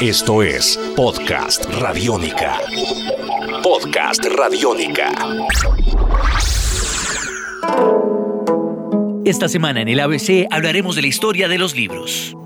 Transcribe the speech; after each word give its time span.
Esto 0.00 0.44
es 0.44 0.78
Podcast 0.94 1.64
Radiónica. 1.80 2.60
Podcast 3.64 4.24
Radiónica. 4.26 5.10
Esta 9.24 9.48
semana 9.48 9.80
en 9.80 9.88
el 9.88 9.98
ABC 9.98 10.46
hablaremos 10.52 10.94
de 10.94 11.02
la 11.02 11.08
historia 11.08 11.48
de 11.48 11.58
los 11.58 11.74
libros. 11.74 12.36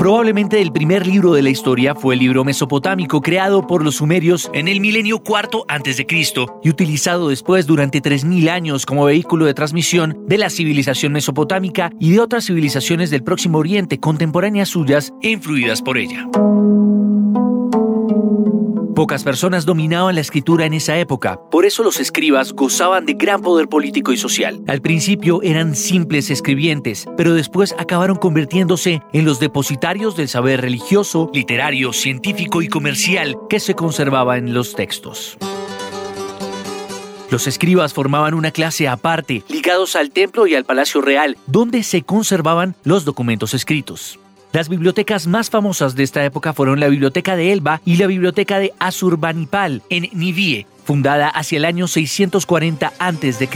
Probablemente 0.00 0.62
el 0.62 0.72
primer 0.72 1.06
libro 1.06 1.34
de 1.34 1.42
la 1.42 1.50
historia 1.50 1.94
fue 1.94 2.14
el 2.14 2.20
libro 2.20 2.42
mesopotámico 2.42 3.20
creado 3.20 3.66
por 3.66 3.84
los 3.84 3.96
sumerios 3.96 4.50
en 4.54 4.66
el 4.66 4.80
milenio 4.80 5.18
cuarto 5.18 5.66
antes 5.68 5.98
de 5.98 6.06
Cristo 6.06 6.58
y 6.64 6.70
utilizado 6.70 7.28
después 7.28 7.66
durante 7.66 8.00
3000 8.00 8.48
años 8.48 8.86
como 8.86 9.04
vehículo 9.04 9.44
de 9.44 9.52
transmisión 9.52 10.24
de 10.26 10.38
la 10.38 10.48
civilización 10.48 11.12
mesopotámica 11.12 11.92
y 12.00 12.12
de 12.12 12.20
otras 12.20 12.46
civilizaciones 12.46 13.10
del 13.10 13.22
Próximo 13.22 13.58
Oriente 13.58 14.00
contemporáneas 14.00 14.70
suyas 14.70 15.12
e 15.20 15.32
influidas 15.32 15.82
por 15.82 15.98
ella. 15.98 16.26
Pocas 19.00 19.24
personas 19.24 19.64
dominaban 19.64 20.14
la 20.14 20.20
escritura 20.20 20.66
en 20.66 20.74
esa 20.74 20.98
época, 20.98 21.40
por 21.50 21.64
eso 21.64 21.82
los 21.82 21.98
escribas 21.98 22.52
gozaban 22.52 23.06
de 23.06 23.14
gran 23.14 23.40
poder 23.40 23.66
político 23.66 24.12
y 24.12 24.18
social. 24.18 24.60
Al 24.66 24.82
principio 24.82 25.40
eran 25.42 25.74
simples 25.74 26.28
escribientes, 26.28 27.06
pero 27.16 27.32
después 27.32 27.74
acabaron 27.78 28.18
convirtiéndose 28.18 29.00
en 29.14 29.24
los 29.24 29.40
depositarios 29.40 30.16
del 30.16 30.28
saber 30.28 30.60
religioso, 30.60 31.30
literario, 31.32 31.94
científico 31.94 32.60
y 32.60 32.68
comercial 32.68 33.38
que 33.48 33.58
se 33.58 33.72
conservaba 33.72 34.36
en 34.36 34.52
los 34.52 34.74
textos. 34.74 35.38
Los 37.30 37.46
escribas 37.46 37.94
formaban 37.94 38.34
una 38.34 38.50
clase 38.50 38.86
aparte, 38.86 39.44
ligados 39.48 39.96
al 39.96 40.10
templo 40.10 40.46
y 40.46 40.56
al 40.56 40.66
palacio 40.66 41.00
real, 41.00 41.38
donde 41.46 41.84
se 41.84 42.02
conservaban 42.02 42.74
los 42.84 43.06
documentos 43.06 43.54
escritos. 43.54 44.18
Las 44.52 44.68
bibliotecas 44.68 45.28
más 45.28 45.48
famosas 45.48 45.94
de 45.94 46.02
esta 46.02 46.24
época 46.24 46.52
fueron 46.52 46.80
la 46.80 46.88
Biblioteca 46.88 47.36
de 47.36 47.52
Elba 47.52 47.80
y 47.84 47.96
la 47.96 48.08
Biblioteca 48.08 48.58
de 48.58 48.72
Asurbanipal 48.80 49.82
en 49.90 50.08
Nivie, 50.12 50.66
fundada 50.84 51.28
hacia 51.28 51.58
el 51.58 51.64
año 51.64 51.86
640 51.86 52.92
a.C. 52.98 53.48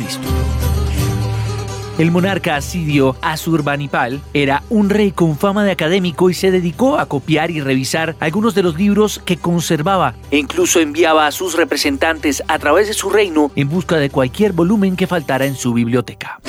El 1.99 2.13
monarca 2.13 2.55
asirio 2.55 3.17
Asurbanipal 3.23 4.21
era 4.35 4.63
un 4.71 4.89
rey 4.89 5.11
con 5.11 5.37
fama 5.37 5.65
de 5.65 5.73
académico 5.73 6.31
y 6.31 6.35
se 6.35 6.53
dedicó 6.53 6.99
a 6.99 7.07
copiar 7.07 7.51
y 7.51 7.61
revisar 7.61 8.15
algunos 8.21 8.55
de 8.55 8.63
los 8.63 8.77
libros 8.77 9.21
que 9.25 9.37
conservaba 9.37 10.15
e 10.31 10.39
incluso 10.39 10.79
enviaba 10.79 11.27
a 11.27 11.33
sus 11.33 11.57
representantes 11.57 12.43
a 12.47 12.59
través 12.61 12.87
de 12.87 12.95
su 12.95 13.11
reino 13.11 13.51
en 13.57 13.69
busca 13.69 13.97
de 13.97 14.11
cualquier 14.11 14.53
volumen 14.53 14.97
que 14.97 15.09
faltara 15.09 15.45
en 15.45 15.57
su 15.57 15.73
biblioteca. 15.73 16.41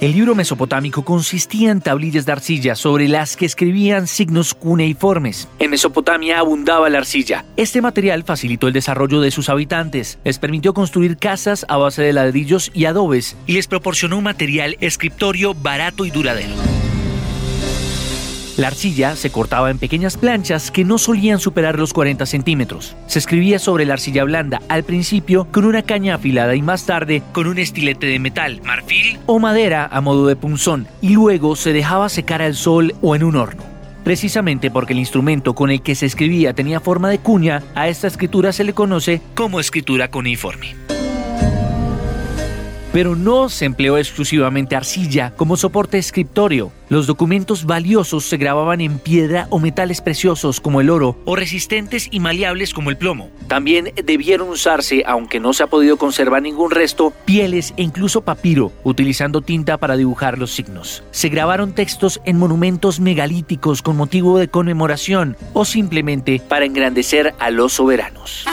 El 0.00 0.12
libro 0.12 0.36
mesopotámico 0.36 1.04
consistía 1.04 1.72
en 1.72 1.80
tablillas 1.80 2.24
de 2.24 2.30
arcilla 2.30 2.76
sobre 2.76 3.08
las 3.08 3.36
que 3.36 3.46
escribían 3.46 4.06
signos 4.06 4.54
cuneiformes. 4.54 5.48
En 5.58 5.70
Mesopotamia 5.70 6.38
abundaba 6.38 6.88
la 6.88 6.98
arcilla. 6.98 7.44
Este 7.56 7.82
material 7.82 8.22
facilitó 8.22 8.68
el 8.68 8.74
desarrollo 8.74 9.20
de 9.20 9.32
sus 9.32 9.48
habitantes, 9.48 10.20
les 10.22 10.38
permitió 10.38 10.72
construir 10.72 11.16
casas 11.16 11.66
a 11.68 11.78
base 11.78 12.02
de 12.02 12.12
ladrillos 12.12 12.70
y 12.74 12.84
adobes 12.84 13.36
y 13.44 13.54
les 13.54 13.66
proporcionó 13.66 14.18
un 14.18 14.24
material 14.24 14.76
escritorio 14.78 15.52
barato 15.52 16.04
y 16.04 16.10
duradero. 16.12 16.67
La 18.58 18.66
arcilla 18.66 19.14
se 19.14 19.30
cortaba 19.30 19.70
en 19.70 19.78
pequeñas 19.78 20.16
planchas 20.16 20.72
que 20.72 20.84
no 20.84 20.98
solían 20.98 21.38
superar 21.38 21.78
los 21.78 21.92
40 21.92 22.26
centímetros. 22.26 22.96
Se 23.06 23.20
escribía 23.20 23.60
sobre 23.60 23.84
la 23.84 23.92
arcilla 23.92 24.24
blanda 24.24 24.60
al 24.68 24.82
principio 24.82 25.46
con 25.52 25.64
una 25.64 25.82
caña 25.82 26.16
afilada 26.16 26.56
y 26.56 26.62
más 26.62 26.84
tarde 26.84 27.22
con 27.30 27.46
un 27.46 27.58
estilete 27.58 28.08
de 28.08 28.18
metal, 28.18 28.60
marfil 28.64 29.20
o 29.26 29.38
madera 29.38 29.86
a 29.86 30.00
modo 30.00 30.26
de 30.26 30.34
punzón 30.34 30.88
y 31.00 31.10
luego 31.10 31.54
se 31.54 31.72
dejaba 31.72 32.08
secar 32.08 32.42
al 32.42 32.56
sol 32.56 32.96
o 33.00 33.14
en 33.14 33.22
un 33.22 33.36
horno. 33.36 33.62
Precisamente 34.02 34.72
porque 34.72 34.92
el 34.92 34.98
instrumento 34.98 35.54
con 35.54 35.70
el 35.70 35.80
que 35.80 35.94
se 35.94 36.06
escribía 36.06 36.52
tenía 36.52 36.80
forma 36.80 37.10
de 37.10 37.20
cuña, 37.20 37.62
a 37.76 37.86
esta 37.86 38.08
escritura 38.08 38.52
se 38.52 38.64
le 38.64 38.72
conoce 38.72 39.22
como 39.36 39.60
escritura 39.60 40.10
cuneiforme 40.10 40.87
pero 42.98 43.14
no 43.14 43.48
se 43.48 43.64
empleó 43.64 43.96
exclusivamente 43.96 44.74
arcilla 44.74 45.32
como 45.36 45.56
soporte 45.56 45.98
escritorio. 45.98 46.72
Los 46.88 47.06
documentos 47.06 47.64
valiosos 47.64 48.24
se 48.24 48.38
grababan 48.38 48.80
en 48.80 48.98
piedra 48.98 49.46
o 49.50 49.60
metales 49.60 50.00
preciosos 50.00 50.60
como 50.60 50.80
el 50.80 50.90
oro 50.90 51.16
o 51.24 51.36
resistentes 51.36 52.08
y 52.10 52.18
maleables 52.18 52.74
como 52.74 52.90
el 52.90 52.96
plomo. 52.96 53.30
También 53.46 53.92
debieron 54.02 54.48
usarse, 54.48 55.04
aunque 55.06 55.38
no 55.38 55.52
se 55.52 55.62
ha 55.62 55.68
podido 55.68 55.96
conservar 55.96 56.42
ningún 56.42 56.72
resto, 56.72 57.12
pieles 57.24 57.72
e 57.76 57.84
incluso 57.84 58.22
papiro, 58.22 58.72
utilizando 58.82 59.42
tinta 59.42 59.78
para 59.78 59.96
dibujar 59.96 60.36
los 60.36 60.50
signos. 60.50 61.04
Se 61.12 61.28
grabaron 61.28 61.74
textos 61.74 62.20
en 62.24 62.36
monumentos 62.36 62.98
megalíticos 62.98 63.80
con 63.80 63.96
motivo 63.96 64.40
de 64.40 64.48
conmemoración 64.48 65.36
o 65.52 65.64
simplemente 65.64 66.42
para 66.48 66.64
engrandecer 66.64 67.32
a 67.38 67.52
los 67.52 67.74
soberanos. 67.74 68.44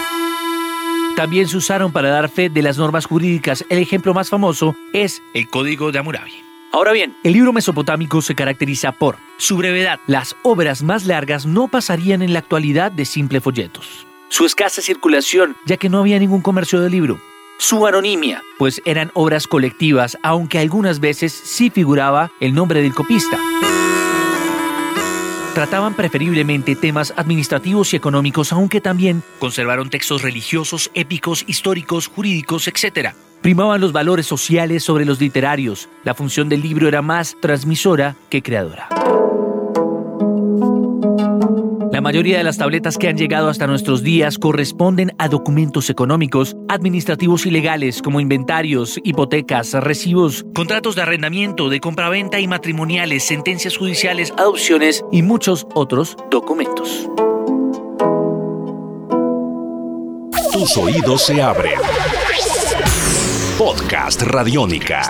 También 1.15 1.47
se 1.47 1.55
usaron 1.55 1.93
para 1.93 2.09
dar 2.09 2.29
fe 2.29 2.49
de 2.49 2.61
las 2.61 2.77
normas 2.77 3.05
jurídicas. 3.05 3.63
El 3.69 3.79
ejemplo 3.79 4.13
más 4.13 4.29
famoso 4.29 4.75
es 4.91 5.21
el 5.33 5.47
Código 5.49 5.93
de 5.93 5.99
Hammurabi. 5.99 6.33
Ahora 6.73 6.91
bien, 6.91 7.15
el 7.23 7.31
libro 7.31 7.53
mesopotámico 7.53 8.21
se 8.21 8.35
caracteriza 8.35 8.91
por 8.91 9.15
su 9.37 9.55
brevedad. 9.55 9.99
Las 10.07 10.35
obras 10.43 10.83
más 10.83 11.05
largas 11.05 11.45
no 11.45 11.69
pasarían 11.69 12.21
en 12.21 12.33
la 12.33 12.39
actualidad 12.39 12.91
de 12.91 13.05
simples 13.05 13.41
folletos. 13.41 14.05
Su 14.27 14.45
escasa 14.45 14.81
circulación, 14.81 15.55
ya 15.65 15.77
que 15.77 15.87
no 15.87 15.99
había 15.99 16.19
ningún 16.19 16.41
comercio 16.41 16.81
de 16.81 16.89
libro. 16.89 17.17
Su 17.59 17.87
anonimia, 17.87 18.43
pues 18.57 18.81
eran 18.83 19.11
obras 19.13 19.47
colectivas, 19.47 20.17
aunque 20.21 20.59
algunas 20.59 20.99
veces 20.99 21.31
sí 21.31 21.69
figuraba 21.69 22.31
el 22.41 22.53
nombre 22.53 22.81
del 22.81 22.93
copista 22.93 23.39
trataban 25.55 25.95
preferiblemente 25.95 26.75
temas 26.75 27.13
administrativos 27.15 27.93
y 27.93 27.95
económicos, 27.95 28.51
aunque 28.51 28.81
también 28.81 29.23
conservaron 29.39 29.89
textos 29.89 30.21
religiosos, 30.21 30.91
épicos, 30.93 31.45
históricos, 31.47 32.07
jurídicos, 32.07 32.67
etc. 32.67 33.15
Primaban 33.41 33.79
los 33.81 33.93
valores 33.93 34.27
sociales 34.27 34.83
sobre 34.83 35.05
los 35.05 35.19
literarios. 35.19 35.89
La 36.03 36.13
función 36.13 36.49
del 36.49 36.61
libro 36.61 36.87
era 36.89 37.01
más 37.01 37.37
transmisora 37.41 38.15
que 38.29 38.43
creadora. 38.43 38.89
La 42.05 42.09
mayoría 42.09 42.37
de 42.37 42.43
las 42.43 42.59
tabletas 42.59 42.99
que 42.99 43.07
han 43.07 43.17
llegado 43.17 43.49
hasta 43.49 43.65
nuestros 43.65 44.03
días 44.03 44.37
corresponden 44.37 45.15
a 45.17 45.27
documentos 45.27 45.89
económicos, 45.89 46.55
administrativos 46.69 47.47
y 47.47 47.49
legales 47.49 48.03
como 48.03 48.19
inventarios, 48.19 48.99
hipotecas, 49.03 49.73
recibos, 49.73 50.45
contratos 50.53 50.93
de 50.93 51.01
arrendamiento, 51.01 51.67
de 51.67 51.79
compraventa 51.79 52.39
y 52.39 52.47
matrimoniales, 52.47 53.23
sentencias 53.23 53.75
judiciales, 53.75 54.31
adopciones 54.37 55.03
y 55.11 55.23
muchos 55.23 55.65
otros 55.73 56.15
documentos. 56.29 57.09
Tus 60.53 60.77
oídos 60.77 61.23
se 61.23 61.41
abren. 61.41 61.79
Podcast 63.57 64.21
Radiónica. 64.21 65.09